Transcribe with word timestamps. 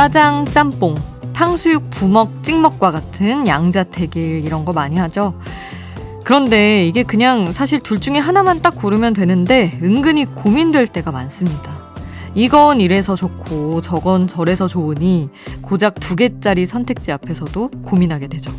짜장, 0.00 0.46
짬뽕, 0.46 0.94
탕수육, 1.34 1.90
부먹, 1.90 2.42
찍먹과 2.42 2.90
같은 2.90 3.46
양자택일 3.46 4.46
이런 4.46 4.64
거 4.64 4.72
많이 4.72 4.96
하죠. 4.96 5.34
그런데 6.24 6.86
이게 6.86 7.02
그냥 7.02 7.52
사실 7.52 7.80
둘 7.80 8.00
중에 8.00 8.16
하나만 8.16 8.62
딱 8.62 8.76
고르면 8.76 9.12
되는데 9.12 9.78
은근히 9.82 10.24
고민될 10.24 10.86
때가 10.86 11.12
많습니다. 11.12 11.76
이건 12.34 12.80
이래서 12.80 13.14
좋고 13.14 13.82
저건 13.82 14.26
저래서 14.26 14.66
좋으니 14.66 15.28
고작 15.60 16.00
두 16.00 16.16
개짜리 16.16 16.64
선택지 16.64 17.12
앞에서도 17.12 17.68
고민하게 17.84 18.28
되죠. 18.28 18.50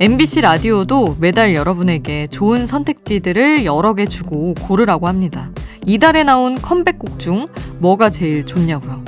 MBC 0.00 0.40
라디오도 0.40 1.18
매달 1.20 1.54
여러분에게 1.54 2.26
좋은 2.26 2.66
선택지들을 2.66 3.64
여러 3.64 3.94
개 3.94 4.06
주고 4.06 4.54
고르라고 4.54 5.06
합니다. 5.06 5.52
이달에 5.90 6.22
나온 6.22 6.54
컴백곡 6.54 7.18
중 7.18 7.48
뭐가 7.80 8.10
제일 8.10 8.44
좋냐고요. 8.44 9.02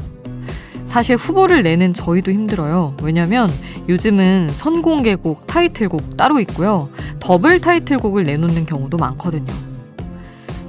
사실 0.85 1.15
후보를 1.15 1.63
내는 1.63 1.95
저희도 1.95 2.33
힘들어요. 2.33 2.97
왜냐면 3.01 3.49
요즘은 3.89 4.51
선공개곡, 4.51 5.47
타이틀곡 5.47 6.17
따로 6.17 6.41
있고요. 6.41 6.89
더블 7.21 7.61
타이틀곡을 7.61 8.25
내놓는 8.25 8.67
경우도 8.67 8.97
많거든요. 8.97 9.55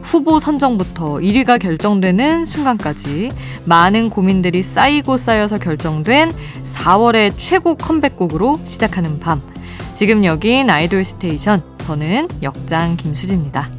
후보 0.04 0.40
선정부터 0.40 1.16
1위가 1.16 1.60
결정되는 1.60 2.46
순간까지 2.46 3.32
많은 3.66 4.12
고민들이 4.12 4.62
쌓이고 4.62 5.18
쌓여서 5.18 5.58
결정된 5.58 6.32
4월의 6.76 7.34
최고 7.38 7.74
컴백곡으로 7.74 8.60
시작하는 8.66 9.20
밤. 9.20 9.42
지금 9.96 10.24
여긴 10.26 10.70
아이돌 10.70 11.06
스테이션. 11.06 11.64
저는 11.80 12.28
역장 12.44 12.98
김수지입니다. 12.98 13.72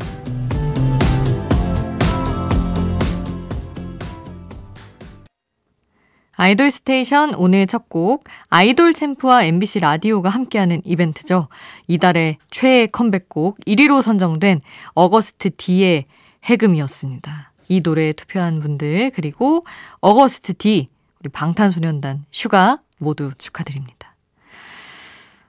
아이돌 6.37 6.71
스테이션 6.71 7.35
오늘 7.35 7.67
첫 7.67 7.85
곡 7.89 8.25
아이돌 8.49 8.93
챔프와 8.93 9.45
MBC 9.45 9.79
라디오가 9.81 10.29
함께하는 10.29 10.83
이벤트죠. 10.85 11.49
이달의 11.87 12.39
최애 12.51 12.89
컴백곡 12.89 13.59
1위로 13.67 14.03
선정된 14.03 14.61
Agust 14.95 15.51
D의 15.57 16.05
해금이었습니다. 16.45 17.53
이 17.69 17.81
노래에 17.83 18.13
투표한 18.13 18.61
분들 18.61 19.13
그리고 19.15 19.65
Agust 20.01 20.55
D 20.55 20.89
우리 21.21 21.29
방탄소년단 21.31 22.25
슈가 22.31 22.81
모두 22.99 23.31
축하드립니다. 23.39 24.13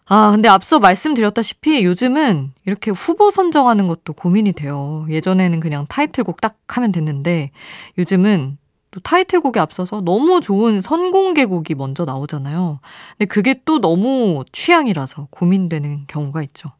아, 0.08 0.30
근데 0.32 0.48
앞서 0.48 0.80
말씀드렸다시피 0.80 1.84
요즘은 1.84 2.54
이렇게 2.66 2.92
후보 2.92 3.32
선정하는 3.32 3.88
것도 3.88 4.14
고민이 4.14 4.54
돼요. 4.54 5.06
예전에는 5.10 5.60
그냥 5.60 5.88
타이틀곡 5.90 6.42
딱 6.42 6.58
하면 6.68 6.92
됐는데 6.92 7.50
요즘은 7.98 8.58
또 8.96 9.02
타이틀곡에 9.02 9.60
앞서서 9.60 10.00
너무 10.00 10.40
좋은 10.40 10.80
선공개곡이 10.80 11.76
먼저 11.76 12.06
나오잖아요. 12.06 12.80
근데 13.12 13.26
그게 13.26 13.60
또 13.66 13.82
너무 13.82 14.46
취향이라서 14.54 15.28
고민되는 15.32 16.06
경우가 16.08 16.42
있죠. 16.44 16.72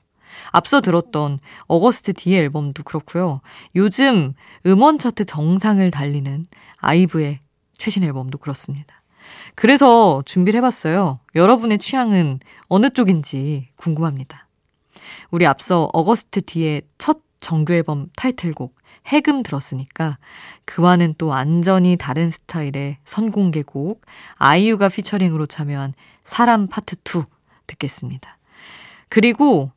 앞서 0.52 0.80
들었던 0.80 1.40
어거스트 1.68 2.14
D의 2.14 2.40
앨범도 2.40 2.84
그렇고요. 2.84 3.42
요즘 3.76 4.34
음원 4.66 4.98
차트 4.98 5.26
정상을 5.26 5.92
달리는 5.92 6.46
아이브의 6.78 7.40
최신 7.78 8.04
앨범도 8.04 8.38
그렇습니다. 8.38 9.02
그래서 9.54 10.24
준비를 10.26 10.60
해봤어요. 10.60 11.20
여러분의 11.36 11.80
취향은 11.80 12.40
어느 12.70 12.92
쪽인지 12.92 13.68
궁금합니다. 13.76 14.48
우리 15.32 15.46
앞서 15.46 15.90
어거스트 15.92 16.44
D의 16.44 16.84
첫 16.98 17.25
정규 17.40 17.74
앨범 17.74 18.08
타이틀곡 18.16 18.76
해금 19.08 19.44
들었으니까 19.44 20.18
그와는 20.66 21.16
또 21.18 21.28
완전히 21.28 21.96
다른 21.96 22.30
스타일의 22.30 22.98
선공개곡 23.04 24.02
아이유가 24.36 24.90
피처링으로 24.90 25.46
참여한 25.46 25.94
사람 26.24 26.68
파트 26.68 26.96
2 26.96 27.24
듣겠습니다. 27.68 28.38
그리고 29.10 29.72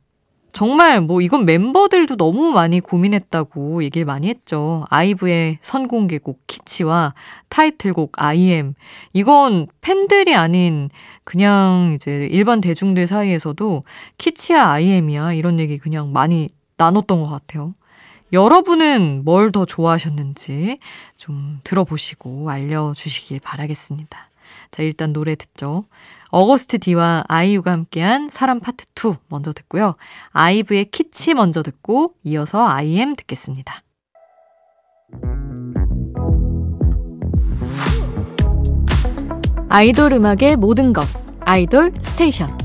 정말 0.51 0.99
뭐 0.99 1.21
이건 1.21 1.45
멤버들도 1.45 2.15
너무 2.17 2.51
많이 2.51 2.79
고민했다고 2.79 3.83
얘기를 3.83 4.05
많이 4.05 4.27
했죠. 4.27 4.83
아이브의 4.89 5.59
선공개곡 5.61 6.47
키치와 6.47 7.13
타이틀곡 7.49 8.13
IM. 8.21 8.73
이건 9.13 9.67
팬들이 9.81 10.35
아닌 10.35 10.89
그냥 11.23 11.91
이제 11.95 12.27
일반 12.31 12.61
대중들 12.61 13.05
사이에서도 13.05 13.83
키치야 14.17 14.69
IM이야 14.71 15.33
이런 15.33 15.59
얘기 15.59 15.77
그냥 15.77 16.11
많이 16.11 16.49
나눴던 16.79 17.21
것 17.21 17.29
같아요. 17.29 17.73
여러분은 18.31 19.23
뭘 19.25 19.51
더 19.51 19.65
좋아하셨는지 19.65 20.77
좀 21.17 21.59
들어보시고 21.63 22.49
알려주시길 22.49 23.39
바라겠습니다. 23.41 24.29
자, 24.71 24.83
일단 24.83 25.13
노래 25.13 25.35
듣죠. 25.35 25.85
Agust 26.29 26.77
D와 26.77 27.23
아이유가 27.27 27.71
함께한 27.71 28.29
사람 28.29 28.59
파트 28.59 28.85
2 28.95 29.15
먼저 29.29 29.51
듣고요. 29.51 29.95
아이브의 30.31 30.91
키치 30.91 31.33
먼저 31.33 31.63
듣고 31.63 32.13
이어서 32.23 32.67
I 32.67 32.83
AM 32.83 33.15
듣겠습니다. 33.15 33.81
아이돌 39.69 40.13
음악의 40.13 40.55
모든 40.57 40.93
것 40.93 41.05
아이돌 41.41 41.93
스테이션 41.99 42.58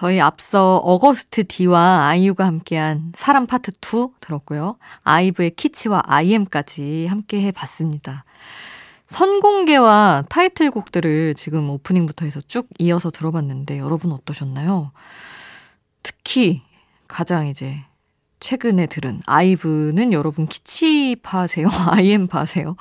저희 0.00 0.18
앞서 0.18 0.78
어거스트 0.78 1.46
D와 1.46 2.06
아이유가 2.06 2.46
함께한 2.46 3.12
사람 3.14 3.46
파트 3.46 3.70
2 3.82 4.14
들었고요. 4.20 4.78
아이브의 5.04 5.50
키치와 5.50 6.04
IM까지 6.06 7.04
함께 7.04 7.42
해봤습니다. 7.42 8.24
선공개와 9.08 10.24
타이틀곡들을 10.30 11.34
지금 11.34 11.68
오프닝부터 11.68 12.24
해서 12.24 12.40
쭉 12.48 12.66
이어서 12.78 13.10
들어봤는데 13.10 13.78
여러분 13.78 14.12
어떠셨나요? 14.12 14.92
특히 16.02 16.62
가장 17.06 17.48
이제 17.48 17.84
최근에 18.38 18.86
들은 18.86 19.20
아이브는 19.26 20.14
여러분 20.14 20.46
키치파세요? 20.46 21.68
IM파세요? 21.92 22.74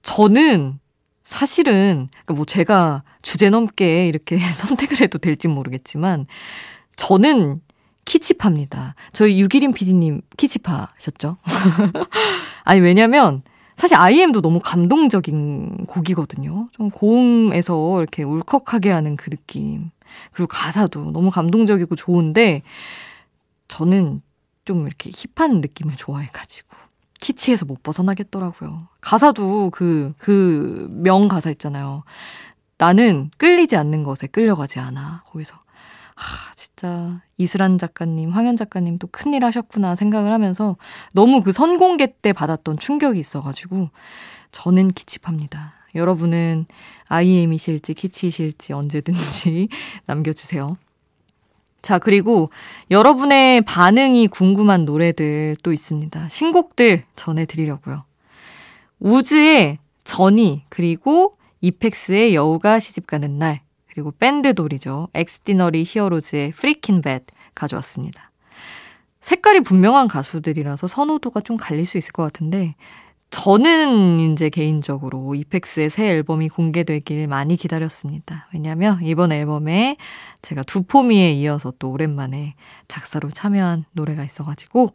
저는 0.00 0.80
사실은 1.30 2.08
그러니까 2.10 2.34
뭐 2.34 2.44
제가 2.44 3.04
주제 3.22 3.50
넘게 3.50 4.08
이렇게 4.08 4.36
선택을 4.50 5.00
해도 5.00 5.18
될지 5.18 5.46
모르겠지만 5.46 6.26
저는 6.96 7.60
키치파입니다. 8.04 8.96
저희 9.12 9.40
유기린 9.40 9.72
PD님 9.72 10.22
키치파셨죠? 10.36 11.36
아니 12.64 12.80
왜냐면 12.80 13.42
사실 13.76 13.96
IM도 13.96 14.40
너무 14.40 14.58
감동적인 14.58 15.86
곡이거든요. 15.86 16.68
좀 16.72 16.90
고음에서 16.90 18.00
이렇게 18.00 18.24
울컥하게 18.24 18.90
하는 18.90 19.14
그 19.14 19.30
느낌. 19.30 19.92
그리고 20.32 20.48
가사도 20.48 21.12
너무 21.12 21.30
감동적이고 21.30 21.94
좋은데 21.94 22.62
저는 23.68 24.20
좀 24.64 24.84
이렇게 24.84 25.12
힙한 25.14 25.60
느낌을 25.60 25.94
좋아해가지고 25.94 26.76
키치에서 27.20 27.64
못 27.66 27.82
벗어나겠더라고요. 27.82 28.88
가사도 29.00 29.70
그, 29.70 30.14
그 30.18 30.88
명 30.90 31.28
가사 31.28 31.50
있잖아요. 31.50 32.02
나는 32.78 33.30
끌리지 33.36 33.76
않는 33.76 34.04
것에 34.04 34.26
끌려가지 34.26 34.78
않아. 34.80 35.22
거기서. 35.26 35.54
아, 36.16 36.52
진짜 36.56 37.20
이슬한 37.38 37.78
작가님, 37.78 38.30
황현 38.30 38.56
작가님 38.56 38.98
또 38.98 39.06
큰일 39.06 39.44
하셨구나 39.44 39.96
생각을 39.96 40.32
하면서 40.32 40.76
너무 41.12 41.42
그 41.42 41.52
선공개 41.52 42.14
때 42.22 42.32
받았던 42.32 42.78
충격이 42.78 43.18
있어가지고 43.18 43.90
저는 44.52 44.88
키치팝니다. 44.88 45.74
여러분은 45.94 46.66
IM이실지 47.08 47.94
키치이실지 47.94 48.72
언제든지 48.72 49.68
남겨주세요. 50.06 50.76
자, 51.82 51.98
그리고 51.98 52.50
여러분의 52.90 53.62
반응이 53.62 54.28
궁금한 54.28 54.84
노래들 54.84 55.56
또 55.62 55.72
있습니다. 55.72 56.28
신곡들 56.28 57.04
전해드리려고요. 57.16 58.04
우즈의 58.98 59.78
전이, 60.04 60.64
그리고 60.68 61.32
이펙스의 61.62 62.34
여우가 62.34 62.80
시집가는 62.80 63.38
날, 63.38 63.60
그리고 63.88 64.12
밴드돌이죠. 64.12 65.08
엑스디너리 65.14 65.84
히어로즈의 65.86 66.52
Freakin' 66.52 67.02
Bad 67.02 67.24
가져왔습니다. 67.54 68.30
색깔이 69.20 69.60
분명한 69.60 70.08
가수들이라서 70.08 70.86
선호도가 70.86 71.40
좀 71.40 71.56
갈릴 71.56 71.84
수 71.84 71.98
있을 71.98 72.12
것 72.12 72.22
같은데, 72.22 72.72
저는 73.30 74.32
이제 74.32 74.48
개인적으로 74.48 75.34
이펙스의 75.34 75.88
새 75.88 76.08
앨범이 76.08 76.48
공개되길 76.48 77.28
많이 77.28 77.56
기다렸습니다. 77.56 78.48
왜냐면 78.52 78.98
이번 79.02 79.30
앨범에 79.32 79.96
제가 80.42 80.64
Do 80.64 80.87
4 80.87 80.98
Me에 80.98 81.32
이어서 81.34 81.72
또 81.78 81.90
오랜만에 81.92 82.54
작사로 82.88 83.30
참여한 83.30 83.84
노래가 83.92 84.24
있어가지고 84.24 84.92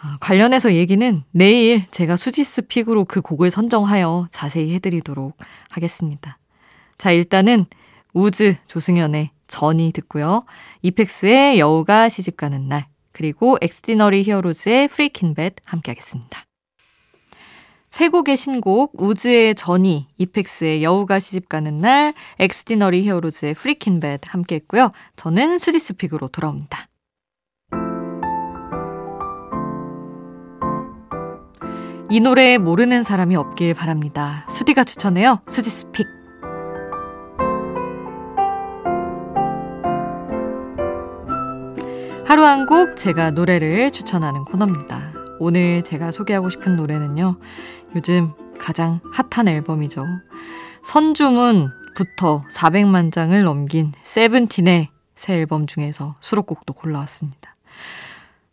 아, 0.00 0.16
관련해서 0.20 0.74
얘기는 0.74 1.22
내일 1.32 1.84
제가 1.86 2.16
수지's 2.16 2.62
pick으로 2.62 3.04
그 3.04 3.20
곡을 3.20 3.50
선정하여 3.50 4.26
자세히 4.30 4.74
해드리도록 4.74 5.36
하겠습니다. 5.70 6.38
자, 6.98 7.10
일단은 7.10 7.66
우즈 8.12 8.54
조승연의 8.66 9.30
전이 9.48 9.92
듣고요. 9.92 10.44
이펙스의 10.82 11.58
여우가 11.58 12.08
시집가는 12.08 12.68
날 12.68 12.86
그리고 13.12 13.56
엑스디너리 13.60 14.22
히어로즈의 14.22 14.88
Freakin' 14.88 15.38
Bad 15.38 15.56
함께 15.64 15.90
하겠습니다. 15.90 16.44
세 17.94 18.08
곡의 18.08 18.36
신곡 18.36 19.00
우즈의 19.00 19.54
전이, 19.54 20.08
이펙스의 20.18 20.82
여우가 20.82 21.20
시집 21.20 21.48
가는 21.48 21.80
날, 21.80 22.12
엑스디너리 22.40 23.04
히어로즈의 23.04 23.54
Freakin' 23.54 24.00
Bad 24.00 24.20
함께 24.26 24.56
했고요. 24.56 24.90
저는 25.14 25.58
수지's 25.58 25.87
pick으로 25.87 26.26
돌아옵니다. 26.26 26.88
이 32.10 32.18
노래 32.20 32.58
모르는 32.58 33.04
사람이 33.04 33.36
없길 33.36 33.74
바랍니다. 33.74 34.44
수디가 34.50 34.82
추천해요. 34.82 35.38
수지 35.46 35.70
스픽. 35.70 36.04
하루 42.26 42.42
한 42.42 42.66
곡 42.66 42.96
제가 42.96 43.30
노래를 43.30 43.92
추천하는 43.92 44.44
코너입니다. 44.44 45.13
오늘 45.38 45.82
제가 45.82 46.10
소개하고 46.10 46.50
싶은 46.50 46.76
노래는요. 46.76 47.36
요즘 47.96 48.32
가장 48.58 49.00
핫한 49.12 49.48
앨범이죠. 49.48 50.04
선주문부터 50.82 52.44
400만 52.50 53.12
장을 53.12 53.38
넘긴 53.42 53.92
세븐틴의 54.02 54.88
새 55.14 55.34
앨범 55.34 55.66
중에서 55.66 56.14
수록곡도 56.20 56.74
골라왔습니다. 56.74 57.54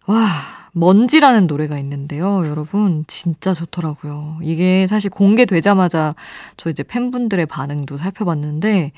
와, 0.07 0.25
먼지라는 0.73 1.47
노래가 1.47 1.77
있는데요. 1.79 2.47
여러분, 2.47 3.03
진짜 3.07 3.53
좋더라고요. 3.53 4.37
이게 4.41 4.87
사실 4.87 5.09
공개되자마자 5.09 6.13
저 6.57 6.69
이제 6.69 6.83
팬분들의 6.83 7.45
반응도 7.45 7.97
살펴봤는데, 7.97 8.91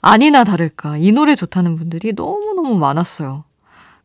아니나 0.00 0.44
다를까. 0.44 0.96
이 0.98 1.12
노래 1.12 1.34
좋다는 1.34 1.76
분들이 1.76 2.12
너무너무 2.14 2.76
많았어요. 2.78 3.44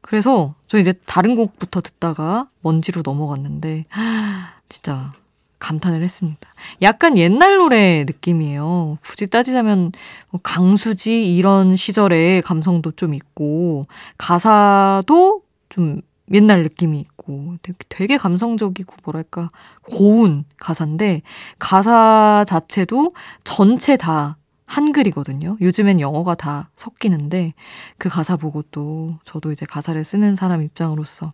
그래서 0.02 0.56
저 0.68 0.78
이제 0.78 0.94
다른 1.06 1.36
곡부터 1.36 1.82
듣다가 1.82 2.48
먼지로 2.62 3.02
넘어갔는데, 3.04 3.84
진짜 4.70 5.14
감탄을 5.60 6.02
했습니다. 6.04 6.50
약간 6.82 7.18
옛날 7.18 7.58
노래 7.58 8.06
느낌이에요. 8.06 8.98
굳이 9.04 9.28
따지자면 9.28 9.92
뭐 10.30 10.40
강수지 10.42 11.36
이런 11.36 11.76
시절의 11.76 12.42
감성도 12.42 12.92
좀 12.92 13.14
있고 13.14 13.84
가사도 14.18 15.42
좀 15.68 16.02
옛날 16.32 16.62
느낌이 16.64 17.00
있고 17.00 17.56
되게, 17.62 17.78
되게 17.90 18.18
감성적이고 18.18 18.96
뭐랄까 19.04 19.50
고운 19.84 20.46
가사인데 20.58 21.22
가사 21.58 22.46
자체도 22.48 23.12
전체 23.44 23.98
다 23.98 24.38
한글이거든요. 24.70 25.58
요즘엔 25.60 26.00
영어가 26.00 26.36
다 26.36 26.70
섞이는데 26.76 27.54
그 27.98 28.08
가사 28.08 28.38
보고 28.38 28.62
또 28.72 29.18
저도 29.26 29.52
이제 29.52 29.66
가사를 29.66 30.02
쓰는 30.04 30.36
사람 30.36 30.62
입장으로서 30.62 31.32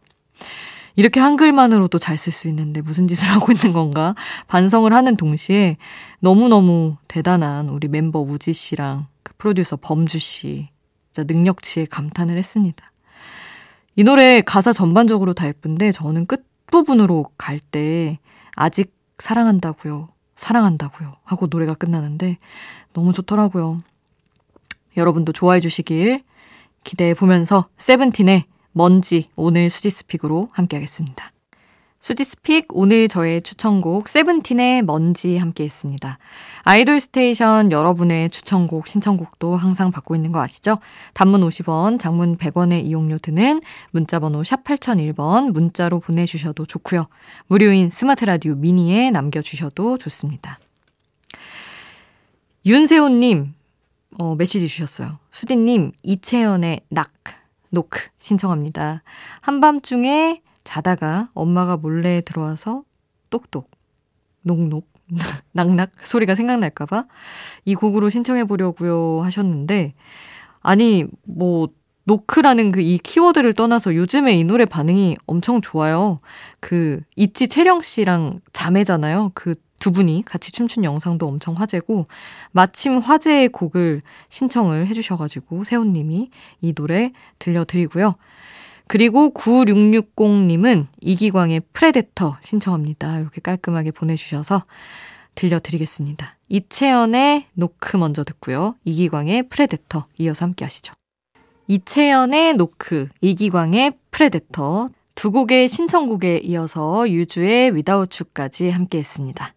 이렇게 0.95 1.19
한글만으로도 1.19 1.99
잘 1.99 2.15
쓸 2.17 2.31
수 2.31 2.47
있는데 2.47 2.81
무슨 2.81 3.07
짓을 3.07 3.27
하고 3.35 3.51
있는 3.51 3.73
건가 3.73 4.15
반성을 4.47 4.91
하는 4.93 5.17
동시에 5.17 5.77
너무너무 6.19 6.95
대단한 7.09 7.67
우리 7.69 7.89
멤버 7.89 8.19
우지 8.21 8.53
씨랑 8.53 9.07
그 9.21 9.33
프로듀서 9.37 9.75
범주 9.75 10.19
씨 10.19 10.69
진짜 11.11 11.31
능력치에 11.31 11.85
감탄을 11.85 12.37
했습니다. 12.37 12.85
이 13.97 14.03
노래 14.03 14.41
가사 14.41 14.71
전반적으로 14.73 15.33
다 15.33 15.47
예쁜데 15.47 15.91
저는 15.91 16.25
끝부분으로 16.25 17.25
갈 17.37 17.59
때 17.59 18.17
아직 18.55 18.93
사랑한다고요. 19.19 20.14
사랑한다고요. 20.35 21.15
하고 21.23 21.47
노래가 21.47 21.73
끝나는데 21.73 22.37
너무 22.93 23.13
좋더라고요. 23.13 23.81
여러분도 24.97 25.33
좋아해 25.33 25.59
주시길 25.59 26.21
기대해 26.83 27.13
보면서 27.13 27.65
세븐틴의 27.77 28.45
먼지 28.71 29.27
오늘 29.35 29.69
수지스픽으로 29.69 30.49
함께 30.51 30.77
하겠습니다. 30.77 31.29
수지스픽 32.05 32.67
오늘 32.69 33.07
저의 33.07 33.41
추천곡 33.41 34.09
세븐틴의 34.09 34.83
먼지 34.83 35.37
함께 35.37 35.63
했습니다. 35.63 36.19
아이돌 36.61 36.99
스테이션 36.99 37.71
여러분의 37.71 38.29
추천곡, 38.29 38.87
신청곡도 38.87 39.55
항상 39.55 39.89
받고 39.89 40.13
있는 40.13 40.31
거 40.31 40.39
아시죠? 40.39 40.77
단문 41.15 41.41
50원, 41.41 41.99
장문 41.99 42.37
100원의 42.37 42.85
이용료 42.85 43.17
드는 43.17 43.59
문자 43.89 44.19
번호 44.19 44.43
샵 44.43 44.63
8001번 44.63 45.51
문자로 45.51 45.99
보내 45.99 46.27
주셔도 46.27 46.67
좋고요. 46.67 47.07
무료인 47.47 47.89
스마트 47.89 48.23
라디오 48.25 48.53
미니에 48.53 49.09
남겨 49.09 49.41
주셔도 49.41 49.97
좋습니다. 49.97 50.59
윤세호 52.67 53.09
님, 53.09 53.55
어, 54.19 54.35
메시지 54.35 54.67
주셨어요. 54.67 55.17
수디 55.31 55.55
님, 55.55 55.91
이채연의 56.03 56.81
KNOCK, 56.89 57.11
노크 57.71 57.99
신청합니다. 58.19 59.01
한밤중에 59.41 60.44
자다가 60.65 61.29
엄마가 61.33 61.77
몰래 61.77 62.21
들어와서 62.21 62.83
똑똑, 63.29 63.71
녹녹, 64.41 64.85
낙낙 65.53 65.91
소리가 66.03 66.35
생각날까봐 66.35 67.05
이 67.63 67.75
곡으로 67.75 68.09
신청해 68.09 68.43
보려고요 68.43 69.21
하셨는데, 69.23 69.93
아니, 70.61 71.05
뭐, 71.23 71.69
노크라는 72.07 72.71
그 72.71 72.81
이 72.81 72.99
키워드를 72.99 73.53
떠나서 73.53 73.95
요즘에 73.95 74.35
이 74.37 74.43
노래 74.43 74.65
반응이 74.65 75.17
엄청 75.25 75.61
좋아요. 75.61 76.19
그, 76.59 76.99
있지 77.15 77.47
채령 77.47 77.81
씨랑 77.81 78.39
자매잖아요. 78.51 79.31
그 79.33 79.55
두 79.79 79.91
분이 79.91 80.23
같이 80.25 80.51
춤춘 80.51 80.83
영상도 80.83 81.27
엄청 81.27 81.53
화제고, 81.55 82.07
마침 82.51 82.97
화제의 82.97 83.49
곡을 83.49 84.01
신청을 84.29 84.87
해주셔가지고, 84.87 85.63
세훈님이 85.63 86.29
이 86.61 86.73
노래 86.73 87.11
들려드리고요. 87.39 88.15
그리고 88.87 89.33
9660님은 89.33 90.87
이기광의 91.01 91.61
Predator 91.73 92.37
신청합니다. 92.41 93.19
이렇게 93.19 93.41
깔끔하게 93.41 93.91
보내주셔서 93.91 94.63
들려드리겠습니다. 95.35 96.37
이채연의 96.49 97.47
KNOCK 97.53 97.97
먼저 97.97 98.23
듣고요. 98.23 98.75
이기광의 98.85 99.49
Predator 99.49 100.05
이어서 100.17 100.45
함께 100.45 100.65
하시죠. 100.65 100.93
이채연의 101.67 102.53
KNOCK, 102.53 103.09
이기광의 103.21 103.93
Predator 104.11 104.89
두 105.15 105.31
곡의 105.31 105.67
신청곡에 105.67 106.41
이어서 106.43 107.09
유주의 107.09 107.75
Without까지 107.75 108.69
함께 108.69 108.99
했습니다. 108.99 109.53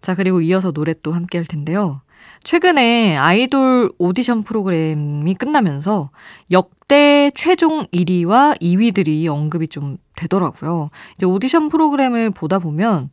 자, 0.00 0.14
그리고 0.14 0.40
이어서 0.40 0.72
노래 0.72 0.92
또 1.02 1.12
함께 1.12 1.38
할 1.38 1.46
텐데요. 1.46 2.02
최근에 2.44 3.16
아이돌 3.16 3.92
오디션 3.98 4.42
프로그램이 4.44 5.34
끝나면서 5.34 6.10
역대 6.50 7.30
최종 7.34 7.86
1위와 7.86 8.60
2위들이 8.60 9.26
언급이 9.28 9.68
좀 9.68 9.98
되더라고요. 10.16 10.90
이제 11.14 11.26
오디션 11.26 11.68
프로그램을 11.68 12.30
보다 12.30 12.58
보면 12.58 13.10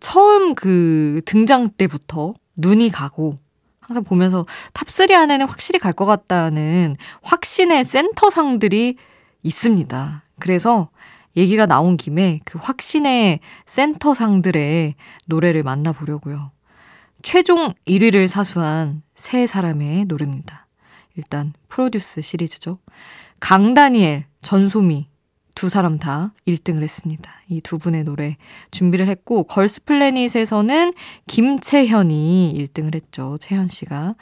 처음 0.00 0.54
그 0.54 1.22
등장 1.24 1.68
때부터 1.70 2.34
눈이 2.56 2.90
가고 2.90 3.38
항상 3.80 4.04
보면서 4.04 4.44
탑3 4.74 5.12
안에는 5.12 5.46
확실히 5.48 5.80
갈 5.80 5.92
것 5.94 6.04
같다는 6.04 6.96
확신의 7.22 7.84
센터상들이 7.86 8.96
있습니다. 9.42 10.22
그래서 10.38 10.90
얘기가 11.36 11.66
나온 11.66 11.96
김에 11.96 12.40
그 12.44 12.58
확신의 12.60 13.40
센터상들의 13.64 14.94
노래를 15.26 15.62
만나보려고요. 15.62 16.52
최종 17.22 17.72
1위를 17.86 18.28
사수한 18.28 19.02
세 19.14 19.46
사람의 19.46 20.04
노래입니다. 20.04 20.67
일단 21.18 21.52
프로듀스 21.68 22.22
시리즈죠. 22.22 22.78
강다니엘, 23.40 24.24
전소미 24.40 25.08
두 25.54 25.68
사람 25.68 25.98
다 25.98 26.32
1등을 26.46 26.82
했습니다. 26.84 27.30
이 27.48 27.60
두 27.60 27.78
분의 27.78 28.04
노래 28.04 28.36
준비를 28.70 29.08
했고 29.08 29.42
걸스 29.42 29.84
플래닛에서는 29.84 30.94
김채현이 31.26 32.54
1등을 32.56 32.94
했죠. 32.94 33.36
채현 33.40 33.66
씨가 33.68 34.14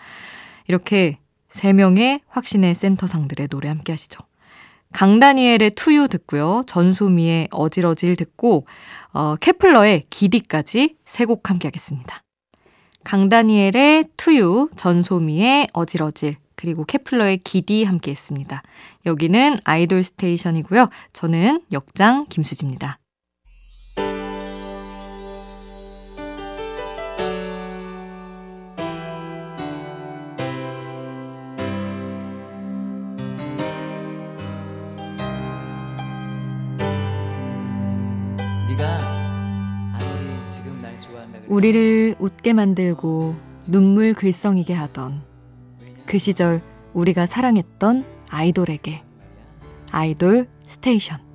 이렇게 0.69 1.19
세 1.47 1.73
명의 1.75 2.21
확신의 2.29 2.75
센터상들의 2.75 3.49
노래 3.49 3.69
함께 3.69 3.93
하시죠. 3.93 4.21
강다니엘의 4.93 5.73
투유 5.77 6.09
듣고요. 6.09 6.63
전소미의 6.67 7.49
어질어질 7.51 8.17
듣고 8.17 8.67
어, 9.13 9.37
케플러의 9.37 10.05
기디까지 10.09 10.97
세 11.05 11.27
곡 11.27 11.51
함께 11.51 11.69
하겠습니다. 11.69 12.23
강다니엘의 13.05 14.05
투유, 14.17 14.69
전소미의 14.77 15.69
어질어질, 15.75 16.37
그리고 16.57 16.85
케플러의 16.85 17.39
기디 17.39 17.85
함께 17.85 18.11
했습니다. 18.11 18.63
여기는 19.05 19.59
아이돌 19.65 20.03
스테이션이고요. 20.03 20.89
저는 21.13 21.63
역장 21.71 22.27
김수지입니다. 22.29 22.99
우리를 41.49 42.17
웃게 42.19 42.53
만들고 42.53 43.35
눈물 43.69 44.15
글썽이게 44.15 44.75
하던 44.75 45.23
그 46.07 46.19
시절 46.19 46.63
우리가 46.95 47.27
사랑했던 47.27 48.05
아이돌에게. 48.31 49.03
아이돌 49.93 50.49
스테이션 50.65 51.26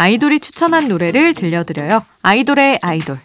아이돌이 0.00 0.40
추천한 0.40 0.88
노래를 0.88 1.34
들려드려요. 1.34 2.02
아이돌의 2.22 2.78
아이돌. 2.80 3.18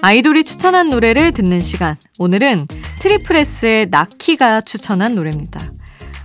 아이돌이 0.00 0.44
추천한 0.44 0.90
노래를 0.90 1.32
듣는 1.32 1.60
시간. 1.60 1.96
오늘은 2.20 2.68
트리플스의 3.00 3.88
나키가 3.90 4.60
추천한 4.60 5.16
노래입니다. 5.16 5.72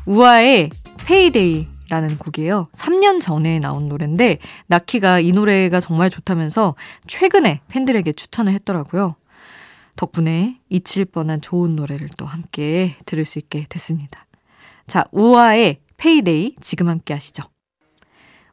우아의 0.05 0.69
Payday라는 1.07 2.19
곡이에요. 2.19 2.67
3년 2.73 3.19
전에 3.19 3.57
나온 3.57 3.87
노래인데 3.87 4.37
나키가 4.67 5.21
이 5.21 5.31
노래가 5.31 5.79
정말 5.79 6.11
좋다면서 6.11 6.75
최근에 7.07 7.61
팬들에게 7.67 8.13
추천을 8.13 8.53
했더라고요. 8.53 9.15
덕분에 9.95 10.59
잊힐 10.69 11.05
뻔한 11.05 11.41
좋은 11.41 11.75
노래를 11.75 12.09
또 12.15 12.27
함께 12.27 12.95
들을 13.07 13.25
수 13.25 13.39
있게 13.39 13.65
됐습니다. 13.69 14.26
자, 14.87 15.03
우아의 15.11 15.81
Payday 15.97 16.55
지금 16.61 16.87
함께 16.87 17.13
하시죠. 17.13 17.43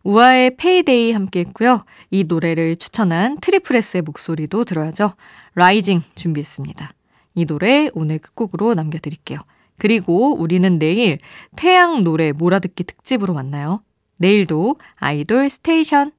우아의 0.02 0.56
Payday 0.56 1.12
함께 1.12 1.40
했고요. 1.40 1.82
이 2.10 2.24
노래를 2.24 2.76
추천한 2.76 3.38
트리플스의 3.40 4.02
목소리도 4.02 4.64
들어야죠. 4.64 5.14
Rising 5.54 6.02
준비했습니다. 6.14 6.92
이 7.36 7.44
노래 7.46 7.88
오늘 7.94 8.18
끝곡으로 8.18 8.74
남겨드릴게요. 8.74 9.38
그리고 9.78 10.34
우리는 10.34 10.78
내일 10.78 11.18
태양 11.56 12.04
노래 12.04 12.32
몰아듣기 12.32 12.84
특집으로 12.84 13.32
만나요. 13.34 13.82
내일도 14.18 14.76
아이돌 14.96 15.50
스테이션. 15.50 16.12